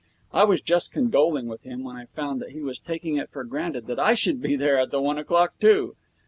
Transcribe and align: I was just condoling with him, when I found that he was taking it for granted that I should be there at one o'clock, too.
I 0.33 0.45
was 0.45 0.61
just 0.61 0.91
condoling 0.91 1.45
with 1.45 1.61
him, 1.61 1.83
when 1.83 1.95
I 1.95 2.05
found 2.07 2.41
that 2.41 2.53
he 2.53 2.61
was 2.63 2.79
taking 2.79 3.17
it 3.17 3.29
for 3.29 3.43
granted 3.43 3.85
that 3.85 3.99
I 3.99 4.15
should 4.15 4.41
be 4.41 4.55
there 4.55 4.79
at 4.79 4.91
one 4.99 5.19
o'clock, 5.19 5.53
too. 5.59 5.95